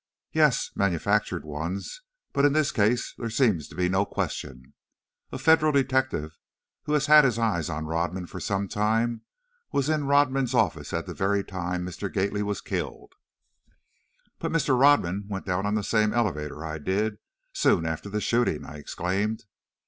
[0.31, 2.01] "Yes, manufactured ones.
[2.33, 4.73] But in this case there seems to be no question.
[5.31, 6.39] A Federal detective,
[6.85, 9.21] who has had his eye on Rodman for some time,
[9.71, 12.11] was in Rodman's office at the very time Mr.
[12.11, 13.13] Gately was killed."
[14.39, 14.75] "But Mr.
[14.75, 17.19] Rodman went down on the same elevator I did,
[17.53, 19.45] soon after the shooting," I exclaimed.